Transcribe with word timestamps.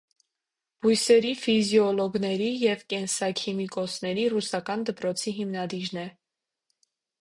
Բույսերի 0.85 1.33
ֆիզիոլոգների 1.41 2.49
և 2.63 2.83
կենսաքիմիկոսների 2.95 4.27
ռուսական 4.35 4.91
դպրոցի 4.93 5.39
հիմնադիրն 5.41 6.07
է։ 6.11 6.13